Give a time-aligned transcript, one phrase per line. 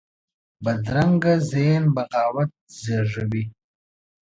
[0.63, 3.43] بدرنګه ذهن بغاوت زېږوي